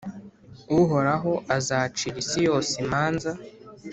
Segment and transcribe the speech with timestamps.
[0.79, 3.31] Uhoraho azacira isi yose imanza